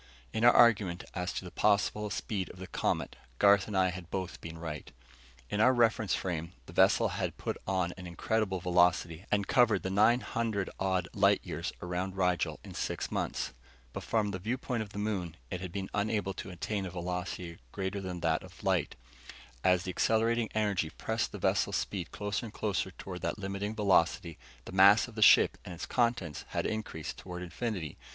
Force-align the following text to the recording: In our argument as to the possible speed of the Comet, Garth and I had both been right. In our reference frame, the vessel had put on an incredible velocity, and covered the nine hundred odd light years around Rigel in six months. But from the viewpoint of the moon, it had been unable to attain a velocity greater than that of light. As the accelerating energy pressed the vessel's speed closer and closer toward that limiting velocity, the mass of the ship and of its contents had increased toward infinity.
In 0.33 0.43
our 0.43 0.51
argument 0.51 1.03
as 1.13 1.31
to 1.33 1.45
the 1.45 1.51
possible 1.51 2.09
speed 2.09 2.49
of 2.49 2.57
the 2.57 2.65
Comet, 2.65 3.15
Garth 3.37 3.67
and 3.67 3.77
I 3.77 3.91
had 3.91 4.09
both 4.09 4.41
been 4.41 4.57
right. 4.57 4.91
In 5.51 5.61
our 5.61 5.75
reference 5.75 6.15
frame, 6.15 6.53
the 6.65 6.73
vessel 6.73 7.09
had 7.09 7.37
put 7.37 7.55
on 7.67 7.93
an 7.97 8.07
incredible 8.07 8.59
velocity, 8.59 9.25
and 9.31 9.45
covered 9.47 9.83
the 9.83 9.91
nine 9.91 10.21
hundred 10.21 10.71
odd 10.79 11.07
light 11.13 11.39
years 11.43 11.71
around 11.83 12.17
Rigel 12.17 12.59
in 12.63 12.73
six 12.73 13.11
months. 13.11 13.53
But 13.93 14.01
from 14.01 14.31
the 14.31 14.39
viewpoint 14.39 14.81
of 14.81 14.89
the 14.89 14.97
moon, 14.97 15.37
it 15.51 15.61
had 15.61 15.71
been 15.71 15.91
unable 15.93 16.33
to 16.33 16.49
attain 16.49 16.87
a 16.87 16.89
velocity 16.89 17.59
greater 17.71 18.01
than 18.01 18.21
that 18.21 18.41
of 18.41 18.63
light. 18.63 18.95
As 19.63 19.83
the 19.83 19.91
accelerating 19.91 20.49
energy 20.55 20.89
pressed 20.89 21.31
the 21.31 21.37
vessel's 21.37 21.75
speed 21.75 22.09
closer 22.09 22.47
and 22.47 22.53
closer 22.53 22.89
toward 22.89 23.21
that 23.21 23.37
limiting 23.37 23.75
velocity, 23.75 24.39
the 24.65 24.71
mass 24.71 25.07
of 25.07 25.13
the 25.13 25.21
ship 25.21 25.59
and 25.63 25.73
of 25.73 25.75
its 25.75 25.85
contents 25.85 26.43
had 26.47 26.65
increased 26.65 27.17
toward 27.19 27.43
infinity. 27.43 27.99